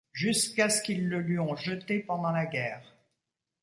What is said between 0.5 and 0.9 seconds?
ce